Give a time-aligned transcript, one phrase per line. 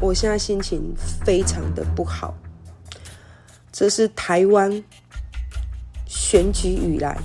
[0.00, 0.94] 我现在心情
[1.24, 2.34] 非常的不好。
[3.72, 4.82] 这是台湾
[6.06, 7.16] 选举以来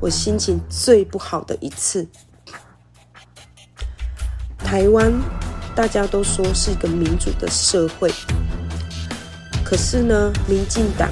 [0.00, 2.06] 我心情最不好的一次。
[4.58, 5.12] 台湾
[5.74, 8.10] 大家都说是一个民主的社会，
[9.64, 11.08] 可是呢，民进党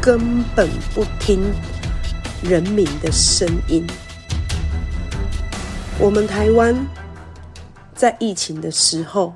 [0.00, 1.52] 根本不听
[2.42, 3.84] 人民的声音。
[5.98, 6.76] 我们台湾
[7.94, 9.34] 在疫情的时候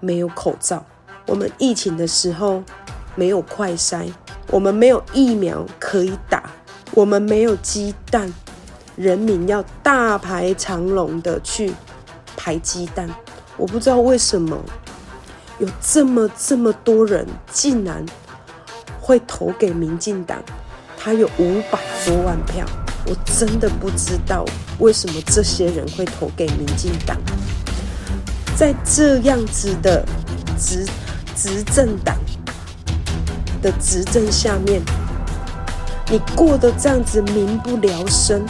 [0.00, 0.84] 没有口罩，
[1.26, 2.62] 我们疫情的时候
[3.14, 4.10] 没有快筛，
[4.48, 6.50] 我们没有疫苗可以打，
[6.92, 8.32] 我们没有鸡蛋，
[8.96, 11.72] 人民要大排长龙的去
[12.36, 13.08] 排鸡蛋。
[13.56, 14.56] 我不知道为什么
[15.58, 18.04] 有这么这么多人竟然
[19.00, 20.42] 会投给民进党，
[20.96, 22.64] 他有五百多万票。
[23.06, 24.44] 我真的不知道
[24.80, 27.16] 为什么这些人会投给民进党。
[28.58, 30.04] 在这样子的
[30.58, 30.84] 执
[31.36, 32.16] 执政党
[33.62, 34.82] 的执政下面，
[36.10, 38.44] 你过得这样子民不聊生，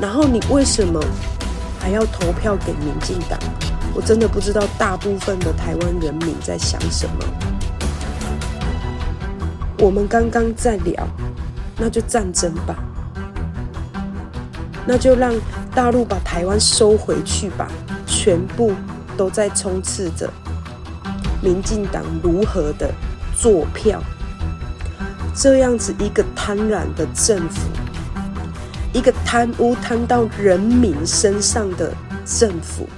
[0.00, 0.98] 然后你为什么
[1.78, 3.38] 还要投票给民进党？
[3.94, 7.16] 我真的不知道大部分的台湾人民在想什么。
[9.80, 11.06] 我们刚刚在聊，
[11.76, 12.74] 那就战争吧。
[14.86, 15.34] 那就让
[15.74, 17.68] 大陆把台湾收回去吧，
[18.06, 18.72] 全部
[19.16, 20.30] 都在充斥着
[21.42, 22.90] 民进党如何的
[23.36, 24.02] 做票，
[25.34, 27.68] 这样子一个贪婪的政府，
[28.92, 31.92] 一个贪污贪到人民身上的
[32.24, 32.88] 政府，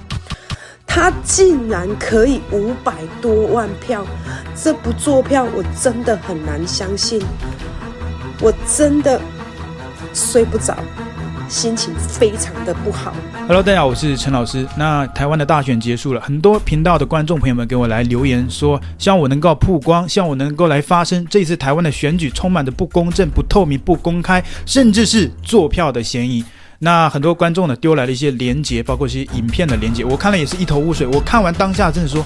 [0.87, 4.07] 他竟然可以五百多万票，
[4.55, 7.23] 这不做票我真的很难相信，
[8.41, 9.20] 我真的
[10.12, 10.77] 睡不着。
[11.48, 13.14] 心情非常的不好。
[13.47, 14.67] Hello，大家好，我是陈老师。
[14.77, 21.27] 那台湾的大选结束了，很多频道的观众朋友们给我来留言说，希望我能够曝光，希望我能够来发声。
[21.28, 26.45] 这次台湾的选举充满着不公正、不透明、不公开，甚至是作票的嫌疑。
[26.79, 31.07] 那很多观众呢丢来了一些连接，包括一些影片的连接，我看了也是一头雾水。
[31.07, 32.24] 我看完当下真的说。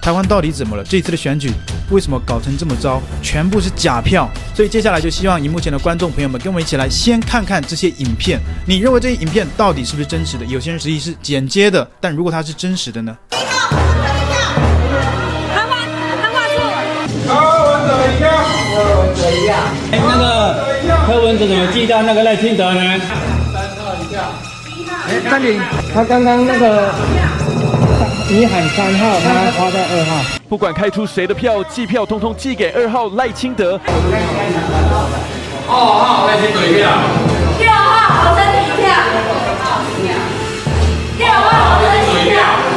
[0.00, 0.82] 台湾到底怎么了？
[0.82, 1.52] 这次的选举
[1.90, 3.02] 为什么搞成这么糟？
[3.22, 4.26] 全部是假票。
[4.54, 8.40] 所以接下来就希望荧幕前的观众朋友们跟我们一起来先看看这些影片。
[8.66, 10.44] 你认为这些影片到底是不是真实的？
[10.46, 13.14] 有些人质疑是剪接的，但如果它是真实的呢？
[13.32, 14.54] 一号，一号，
[15.54, 15.76] 他画，
[16.22, 16.56] 他画错。
[17.28, 17.30] 柯
[17.70, 18.24] 文哲一票，
[18.74, 19.54] 柯文哲一票。
[19.92, 20.24] 哎，那个
[21.06, 22.80] 柯文哲怎么记到那个赖清德呢？
[23.52, 24.22] 三号一票。
[25.08, 25.60] 哎，三零，
[25.92, 26.94] 他刚刚那个。
[28.28, 29.28] 你喊三号，他
[29.58, 30.24] 花在二号。
[30.48, 33.78] 不管开出谁的票，计票通通寄给二号赖清德。
[35.68, 36.88] 二号赖清德一票。
[37.58, 38.88] 六号侯友宜一票。
[41.18, 41.44] 六号
[41.76, 42.69] 侯友宜一票。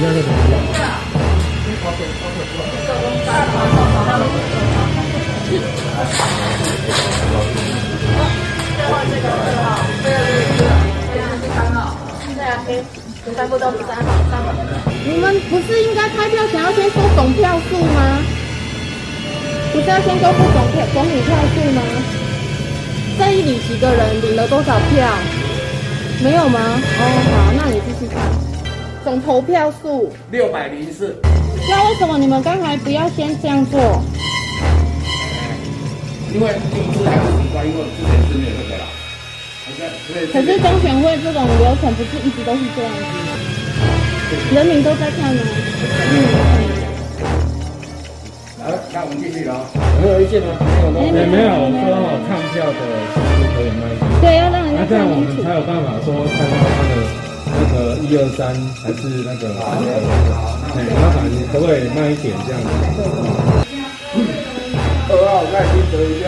[0.00, 0.28] 一票。
[13.36, 14.52] 三部都是三号，三号。
[15.04, 18.18] 你们不是应该开票前要先说总票数吗？
[19.72, 21.82] 不是要先公布总票总女票数吗？
[23.18, 25.08] 这一里几个人领了多少票？
[26.22, 26.58] 没有吗？
[26.58, 28.49] 哦，好，那你继续看。
[29.04, 31.16] 总投票数六百零四。
[31.68, 33.80] 那为什么你们刚才不要先这样做？
[36.32, 38.84] 因为第一次还是习惯，因为之前是没有这个啦。
[40.32, 43.06] 可是中选会这种流程不是一直都是这样子吗？
[44.54, 45.42] 人民都在看呢。
[48.62, 49.64] 好，那我们继续了。
[50.02, 50.54] 没有意见吗？
[50.92, 51.48] 没有，没有。
[51.82, 52.72] 说好唱票的
[53.10, 53.16] 是
[53.56, 53.82] 可以卖。
[54.20, 54.86] 对，要让人家看清楚。
[54.86, 56.92] 那这样我们才有办法说看到他的
[57.52, 59.62] 那个一二三，还是那个好。
[60.76, 62.66] 哎，麻烦你可不可以慢一点这样子？
[65.08, 66.24] 二号耐心等一下。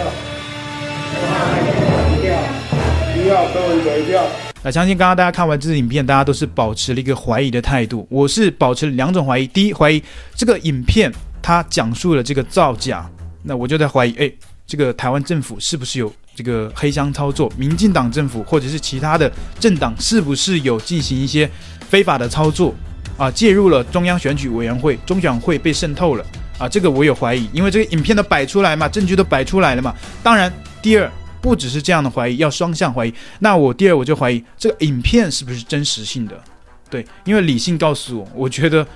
[3.15, 4.23] 一票。
[4.65, 8.07] 那相信刚刚大家看完这支影片，大家都是保持了一个怀疑的态度。
[8.09, 10.03] 我是保持了两种怀疑：第一，怀疑
[10.35, 13.09] 这个影片它讲述了这个造假，
[13.43, 14.31] 那我就在怀疑，哎，
[14.73, 17.53] 这个台湾政府是不是有这个黑箱操作？
[17.59, 19.31] 民进党政府或者是其他的
[19.61, 21.47] 政党是不是有进行一些
[21.91, 22.75] 非法的操作
[23.19, 23.31] 啊？
[23.31, 26.25] 介入了中央选举委员会，中选会被渗透了
[26.59, 26.67] 啊？
[26.67, 29.95] 这个我有怀疑，因为这个影片都摆出来嘛，证据都摆出来了嘛。
[30.23, 33.13] 当然，第二不只是这样的怀疑，要双向怀疑。
[33.41, 36.43] 那我第二我就怀疑这个影片是不是真实性的？
[36.89, 38.87] 对，因为理性告诉我，我觉得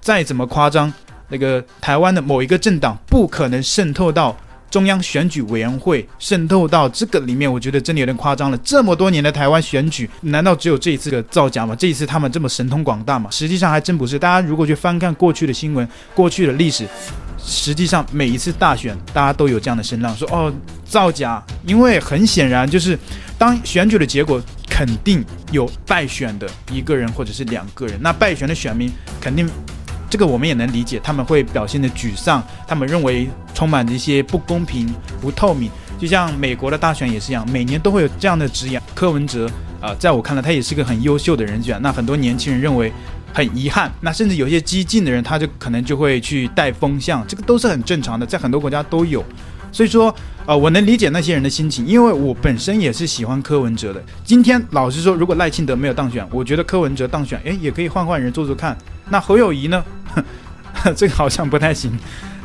[0.00, 0.92] 再怎么夸张，
[1.28, 4.36] 那个台湾的某一个政党不可能渗透到
[4.74, 8.58] 中央选举委员会，渗透到这个里面，我觉得真的有点夸张了。
[8.58, 11.76] 这么多年的台湾选举，难道只有这一次的造假吗？
[11.76, 13.30] 这一次他们这么神通广大吗？
[13.30, 14.18] 实际上还真不是。
[14.18, 16.84] 大家如果去翻看过去的新闻、过去的历史，
[17.38, 20.52] 实际上每一次大选，大家都有这样的声浪，说哦
[20.84, 22.98] 造假，因为很显然就是
[23.38, 24.42] 当选举的结果。
[24.66, 28.90] 肯定有败选的一个人或者是两个人，那败选的选民
[29.20, 29.48] 肯定，
[30.10, 35.70] 这个我们也能理解，他们会表现的沮丧，他们认为充满着一些不公平、不透明。
[35.98, 38.78] 就像美国的大选也是一样，每年都会有这样的质疑。
[38.94, 41.80] 柯文哲啊、在我看来，他也是个很优秀的人选。
[41.82, 42.92] 那很多年轻人认为
[43.32, 49.24] 很遗憾，那甚至有些激进的人，他就可能就会去带风向，这个都是很正常的，在很多国家都有。
[49.74, 50.14] 所以说，
[50.46, 54.00] 呃，我能理解那些人的心情，因为我本身也是喜欢柯文哲的。
[54.22, 58.78] 今天老实说，如果赖清德没有当选，我觉得柯文哲当选，诶，也可以换换人做做看。
[59.10, 59.84] 那侯友谊呢？
[60.94, 61.90] 这个好像不太行。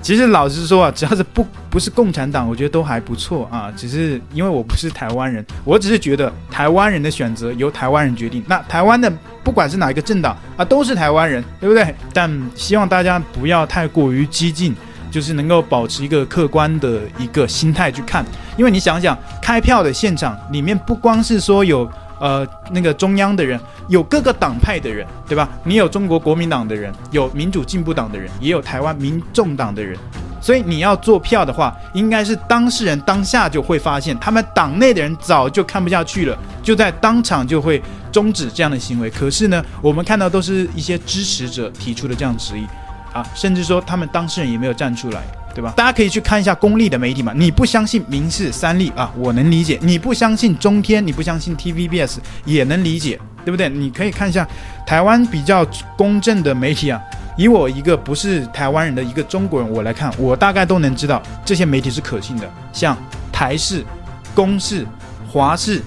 [0.01, 3.71] 其实老实说啊，只要是不不是共产党，我觉得都还不错啊。
[3.77, 8.43] 只是因为我不是台湾人，我只是觉得台湾人的选择由台湾人决定。
[8.47, 9.11] 那台湾的
[9.43, 11.93] 不管是哪一个政党啊，都是台湾人，对不对？
[12.11, 14.75] 但希望大家不要太过于激进。
[15.11, 18.25] 就是能够保持一个客观的一个心态去看，
[18.57, 21.89] 因为你想想，开票的现场里面不光是说有
[22.19, 25.49] 呃那个中央的人，有各个党派的人，对吧？
[25.63, 29.97] 你有中国国民党的人，有民主进步党的人，也有台湾民众党的人，
[30.41, 37.81] 所以你要做票的话，应该是当事人当下就会发现，他们党内的人早就看不下去了，就在当场就会
[38.11, 39.09] 终止这样的行为。
[39.09, 42.65] 可是呢，我们看到都是一些支持者提出的这样质疑。
[43.13, 45.21] 啊，甚至说他们当事人也没有站出来，
[45.53, 45.73] 对吧？
[45.75, 47.33] 大家可以去看一下公立的媒体嘛。
[47.35, 53.67] 你不相信民视、三立啊，我能理解；你不相信中天，你不相信 TVBS，也能理解，对不对？
[53.69, 54.47] 你可以看一下
[54.85, 55.65] 台湾比较
[55.97, 57.01] 公正的媒体啊。
[57.37, 62.97] 以我一个不是台湾人的一个中国人，我来看，我大概都能知道这些媒体是可信的，像
[63.31, 63.83] 台视、
[64.35, 64.85] 公视、
[65.25, 65.81] 华视，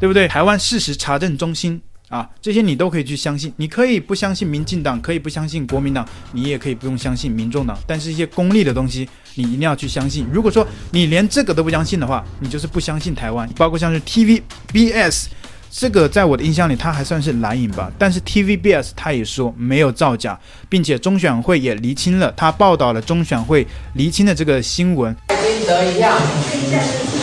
[0.00, 0.26] 对不对？
[0.26, 1.80] 台湾事实查证中心。
[2.08, 7.76] 啊，这些你都可以去相信，你可以不相信民进党，可以不相信国民党，你也可以不用相信民众党。
[7.84, 10.24] 但是，一些功利的东西，你一定要去相信。
[10.32, 13.48] 如果说你连这个都不相信的话，你就是不相信台湾。
[13.56, 15.26] 包括像是 TVBS，
[15.68, 17.90] 这个在我的印象里，它还算是蓝影吧。
[17.98, 20.38] 但是 TVBS 他也说没有造假，
[20.68, 25.12] 并且中选会也厘清了，他报道了中选会厘清的这个新闻。
[25.26, 26.16] 柯文哲一样，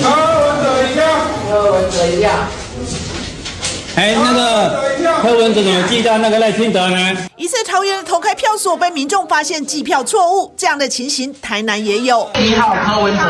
[0.02, 0.10] 柯
[0.44, 2.62] 文哲一样，柯文哲一样。
[3.95, 4.84] 哎，那个
[5.22, 7.16] 柯文哲怎么记到那个赖清德呢？
[7.38, 12.28] 一次桃园的投开票所被民众发现计票错误，这样的情形台南也有。
[12.40, 13.24] 一号柯文哲。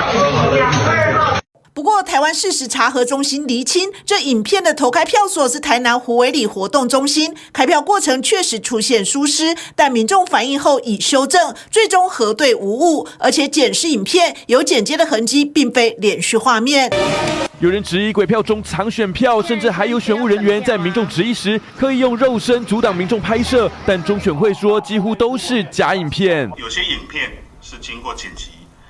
[1.73, 16.89] 不过，台湾事实查核中心厘清，这影片的投开票所是台南虎尾里活动中心，开票过程确实出现疏失，但民众反映后已修正，最终核对无误，而且检视影片有剪接的痕迹，并非连续画面。
[17.63, 26.51] 有人质疑鬼票中藏选票，甚至还有选务人员在民众质疑时刻意用肉身阻挡民众拍摄，但中选会说几乎都是假影片。
[26.57, 28.49] 有些影片是经过剪辑，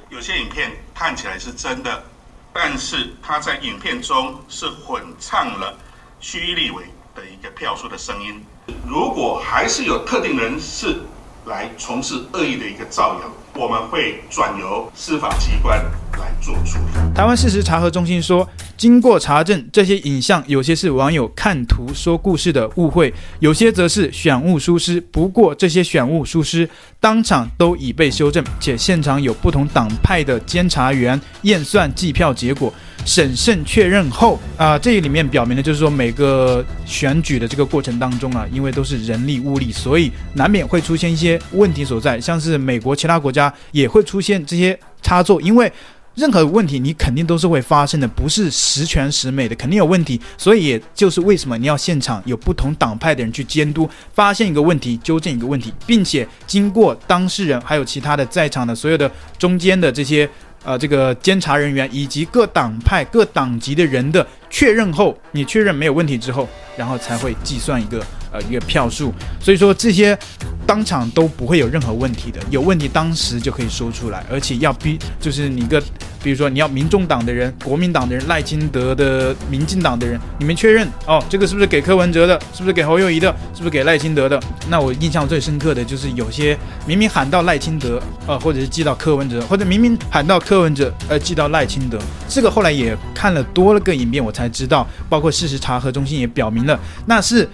[0.09, 2.03] 有些影片看起来是真的。
[2.51, 5.77] 但是它在影片中是混唱了
[6.19, 8.43] 区域立委的一个票数的声音。
[8.87, 10.97] 如果还是有特定人士
[11.45, 15.77] 来从事恶意的一个造谣，我们会转由司法机关
[16.13, 17.13] 来做处理。
[17.13, 24.99] 台湾事实查核中心说，经过查证，这些影像有些是网友看图说故事的误会，有些则是选务疏失。
[24.99, 26.67] 不过这些选务疏失
[26.99, 32.73] 当场都已被修正，且现场有不同党派的监察员验算计票结果。
[33.05, 42.19] 审慎确认后，啊、这里面表明的就是说，每个选举的这个过程当中啊，因为都是人力物力，所以难免会出现一些问题所在。
[42.19, 45.71] 像是美国其他国家也会出现这些差错，因为
[46.15, 50.19] 任何问题你肯定都是会发生的，不是十全十美的，肯定有问题。
[50.37, 60.29] 所以也就是为什么你要现场有不同党派的人去监督，发现一个问题，纠正一个问题，并且经过当事人还有其他的在场的所有的中间的这些。
[60.63, 69.13] 呃，这个监察人员以及各党派、各党籍的人的确认后，你确认没有问题之后，然后才会计算一个呃一个票数。
[69.41, 70.17] 所以说这些
[70.65, 75.83] 当场都不会有任何问题的，有问题当时就可以说出来，而且要逼，就是你个，
[76.23, 82.39] 比如说你要民众党的人、国民党的人、赖清德的、民进党的人，你们确认哦，这个是不是给柯文哲的？
[82.53, 83.29] 是不是给侯友宜的？
[83.53, 84.39] 是不是给赖清德的？
[84.69, 91.99] 那我印象最深刻的就是有些明明喊到赖清德，呃，或者是寄到柯文哲，或者明明喊到柯文哲，呃，寄到赖清德，
[92.29, 97.47] 这个后来也看了多了个影片，我才知道，包括事实查核中心也表明了，那是。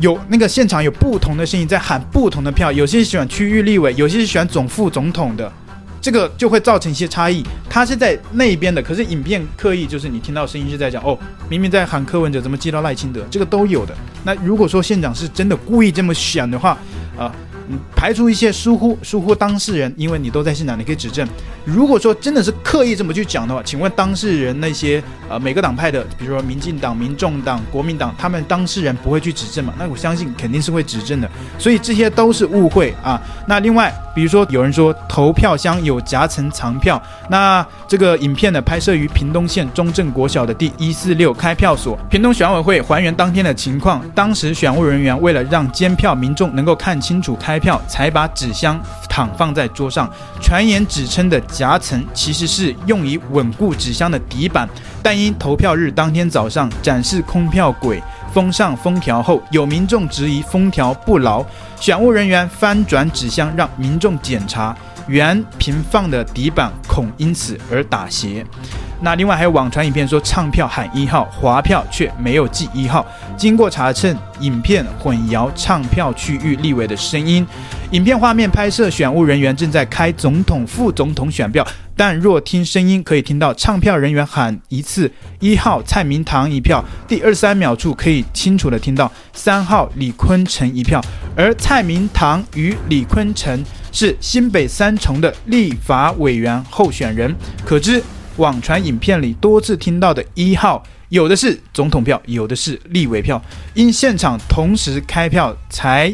[0.00, 5.52] 有那个现场有不同的声音在喊不同的票，有些是选区域立委，有些是选总副总统的，
[6.04, 7.42] 这个就会造成一些差异。
[7.66, 11.18] 他是在那边的，可是影片刻意就是你听到声音是在讲哦，
[11.48, 13.24] 明明在喊柯文哲，怎么接到赖清德？
[13.30, 13.94] 这个都有的。
[14.22, 16.76] 那如果说县长是真的故意这么选的话，
[17.16, 17.34] 啊、
[17.96, 21.26] 排除一些疏忽疏忽当事人，因为你都在现场，你可以指证。
[21.64, 29.72] 如果说真的是刻意这么去讲的话，请问当事人那些呃每个党派的，比如说民进党、民众党、国民党，他们当事人不会去指证吗？
[29.78, 31.30] 那我相信肯定是会指证的。
[31.58, 33.18] 所以这些都是误会啊。
[33.48, 47.58] 那另外，比如说有人说投票箱有夹层藏票，那这个影片呢拍摄于屏东县中正国小的第一四六开票所，屏东选委会还原当天的情况，当时选务人员为了让监票民众能够看清楚开。
[47.64, 48.78] 票才把纸箱
[49.08, 50.06] 躺放在桌上，
[50.42, 54.68] 传言指称的夹层其实是用以稳固纸箱的底板，
[55.04, 61.44] 但因投票日当天早上展示空票轨封上封条后，有民众质疑封条不牢，
[61.78, 64.74] 选务人员翻转纸箱让民众检查，
[65.06, 68.46] 原平放的底板恐因此而打斜。
[69.04, 73.06] 那另外还有网传影片说唱票喊一号，划票却没有记一号。
[73.36, 77.46] 经过查证，影片混淆唱票区域立委的声音。
[77.90, 90.98] 影片画面拍摄选务人员正在开总统、副总统选票，但若听声音可以听到唱票人员喊一次一号蔡明堂一票，第二三秒处可以清楚地听到三号李坤城一票，
[91.36, 98.02] 而蔡明堂与李坤城是新北三重的立法委员候选人，可知。
[98.36, 103.40] 网传影片里多次听到的一号，有的是总统票，有的是立委票，
[103.74, 106.12] 因现场同时开票才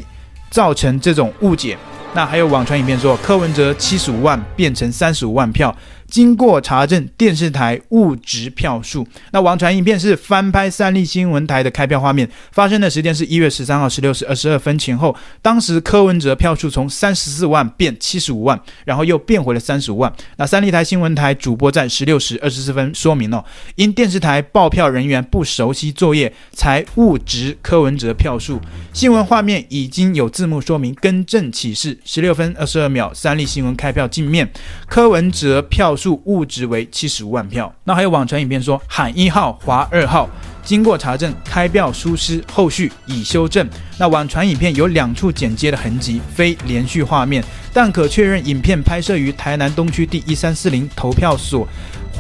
[0.50, 1.76] 造成这种误解。
[2.12, 5.74] 那还有网传影片说柯文哲七十五万变成三十五万票。
[6.10, 9.06] 经过查证，电视台误植票数。
[9.30, 15.14] 那网传影片是翻拍三立新闻台的开票画面，发生的时间是一月十三号十六时二十二分前后。
[15.40, 20.12] 当时柯文哲票数从三十四万变七十五万，然后又变回了三十五万。
[20.36, 23.44] 那三立台新闻台主播在十六时二十四分说明了，
[23.76, 28.60] 因电视台报票人员不熟悉作业，才误植柯文哲票数。
[28.92, 31.96] 新闻画面已经有字幕说明更正启事。
[32.04, 34.50] 十六分二十二秒，三立新闻开票镜面，
[34.88, 37.70] 柯文哲票数物值为七十五万票。
[37.84, 40.26] 那还有网传影片说喊一号划二号，
[40.64, 43.68] 经过查证，开票疏失，后续已修正。
[43.98, 51.68] 那网传影片有两处剪接的痕迹，非连续画面，但可确认影片拍摄于台南东区第一三四零投票所。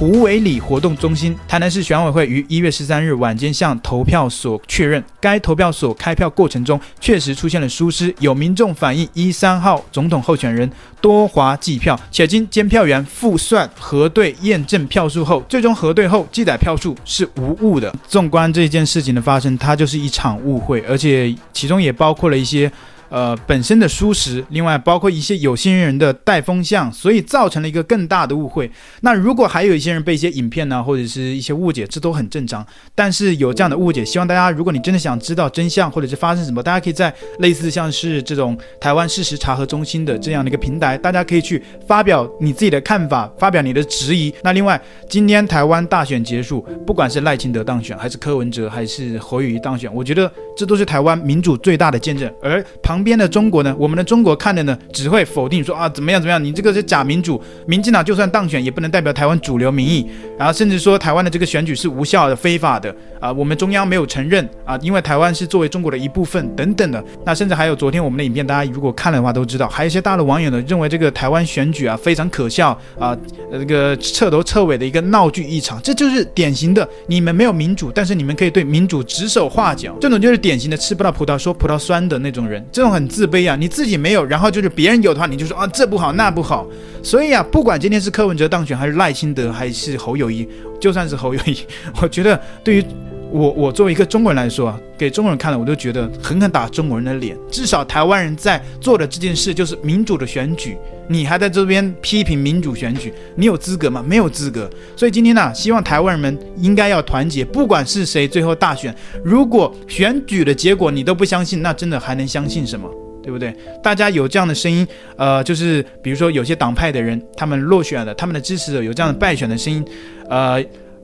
[0.00, 10.66] 胡伟里活动中心，台南市选委会于一月十三日晚间向投票所确认，该投票所开票过程中确实出现了疏失，有民众反映一三号总统候选人
[11.02, 17.94] 多划计票，且经监票员复算核对验证票数后，最终核对后记载票数是无误的。
[18.08, 22.72] 纵观这件事情的发生，它就是一场误会，而且其中也包括了一些。
[23.10, 28.70] 呃，本身的疏失，另外包括一些有心人的带风向，所以造成了一个更大的误会。
[29.02, 32.64] 那如果还有一些人被一些影片呢，或者是一些误解，这都很正常。
[32.94, 44.32] 但是有这样的误解，希望大家，如果你真的想知道真相，或者是发生什么，大家可以在类似像是这种台湾事实查核中心的这样的一个平台，大家可以去发表你自己的看法，发表你的质疑。
[44.44, 52.32] 那另外，今天台湾大选结束，不管是赖清德当选，还是柯文哲，还是侯友宜当选，我觉得这都是台湾民主最大的见证。
[52.40, 53.74] 而旁旁边的中国呢？
[53.78, 60.06] 我们的中国看的呢，只会否定说啊，怎么样怎么样，你这个是假民主，民进党就算当选也不能代表台湾主流民意，
[60.38, 67.02] 然后甚至说台湾的这个选举是无效的、非法的啊，我们中央没有承认啊，因为台湾是作为中国的一部分等等的。
[67.24, 73.16] 那甚至还有昨天我们的影片，大家如果看了的话都知道，还有一些大陆网友呢认为这个台湾选举啊非常可笑啊，
[73.50, 83.26] 这个彻头彻尾的一个闹剧一场，这就是典型的你们没有民主，但是你们可以对民主指手画脚，这种就是典型的吃不到葡萄说葡萄酸的那种人，这种很自。
[83.30, 86.66] 卑啊，你自己没有，然后就是别人有的话，你就说啊，这不好那不好。
[87.00, 90.48] 所以啊，不管今天是柯文哲当选，还是赖清德，还是侯友谊，
[90.80, 91.56] 就算是侯友谊，
[92.02, 92.84] 我觉得对于
[93.32, 97.36] 我我作为一个中国人来说啊，给中国人看了，我都觉得狠狠打中国人的脸。
[97.50, 100.76] 至少台湾人在做的这件事就是民主的选举，
[101.08, 104.04] 你还在这边批评民主选举，你有资格吗？
[104.06, 104.68] 没有资格。
[104.96, 108.94] 所以今天呢、希望台湾人们应该要团结，不管是谁最后大选，
[109.24, 112.88] 如果选举的结果你都不相信，那真的还能相信什么？
[113.22, 113.54] 对不对？
[113.82, 119.84] 大家有这样的声音，呃，就是比如说有些党派的人，他们落选了，他们的支持者有这样的败选的声音，
[120.30, 120.58] 呃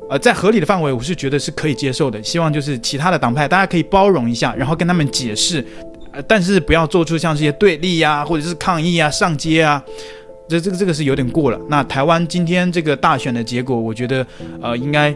[0.08, 2.22] 呃，在合理的范围，我是觉得是可以接受的。
[2.22, 5.64] 希望就是其他的党派，大家可以包容一下，然后跟他们解释，
[6.12, 9.82] 呃，但是不要做出像这些对立呀，或者是抗议啊、上街啊，
[10.48, 11.60] 这这个这个是有点过了。
[11.68, 14.26] 那台湾今天这个大选的结果，我觉得
[14.60, 15.14] 呃应该。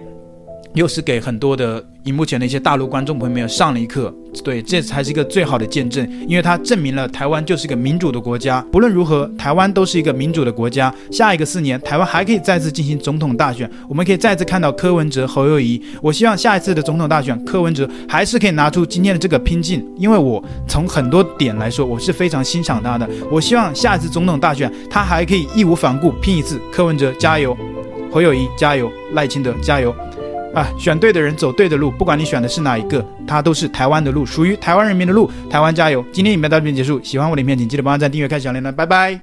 [0.74, 8.64] 又是给很多的荧幕前的一些大陆观众朋友们上了一课，对，这才是一个最好的见证，因为它证明了台湾就是一个民主的国家。
[8.70, 10.94] 不论如何，台湾都是一个民主的国家。
[11.10, 15.82] 下一个四年，台湾还可以再次进行总统大选，我们可以再次看到柯文哲、侯友谊。
[16.00, 23.08] 我希望下一次的总统大选，柯文哲还是可以拿出今天的这个拼劲，因为我从很多点来说，我是非常欣赏他的。
[23.30, 26.60] 我希望下一次总统大选，他还可以义无反顾拼一次。
[26.72, 27.56] 柯文哲加油，
[28.12, 29.94] 侯友谊加油，赖清德加油。
[30.54, 35.30] 啊，选对的人走对的路，不管你选的是哪一个，它都是台湾的路，属于台湾人民的路。
[35.48, 36.04] 台湾加油！
[36.12, 39.18] 今天影片到这边结束，喜欢我的影片，请记得帮我按赞、订阅、开小铃铛，拜拜。